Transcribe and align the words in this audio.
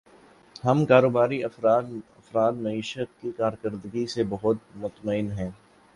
ہم 0.63 0.83
کاروباری 0.85 1.43
افراد 1.43 2.53
معیشت 2.55 3.21
کی 3.21 3.31
کارکردگی 3.31 4.05
سے 4.07 4.23
بہت 4.29 4.57
مطمئن 4.75 5.31
ہیں 5.31 5.49